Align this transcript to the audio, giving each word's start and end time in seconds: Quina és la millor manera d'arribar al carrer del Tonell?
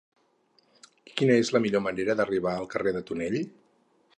Quina 1.19 1.35
és 1.41 1.53
la 1.57 1.61
millor 1.65 1.85
manera 1.89 2.15
d'arribar 2.21 2.55
al 2.63 2.67
carrer 2.73 2.95
del 2.97 3.07
Tonell? 3.11 3.37